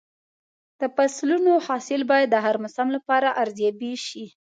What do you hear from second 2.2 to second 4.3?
د هر موسم لپاره ارزیابي شي.